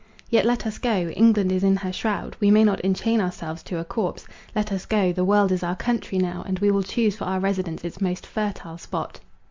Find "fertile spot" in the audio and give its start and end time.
8.25-9.19